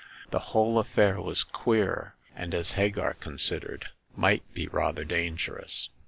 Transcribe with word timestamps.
The 0.31 0.39
whole 0.49 0.79
affair 0.79 1.21
was 1.21 1.43
queer, 1.43 2.15
and, 2.35 2.55
as 2.55 2.71
Hagar 2.71 3.13
considered, 3.13 3.89
might 4.15 4.51
be 4.51 4.67
rather 4.67 5.03
dangerous. 5.03 5.89